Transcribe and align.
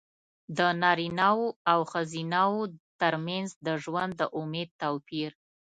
د 0.57 0.59
نارینه 0.81 1.29
وو 1.35 1.47
او 1.71 1.79
ښځینه 1.91 2.39
وو 2.51 2.61
ترمنځ 3.01 3.47
د 3.65 3.67
ژوند 3.83 4.11
د 4.17 4.21
امید 4.39 4.69
توپیر. 4.81 5.31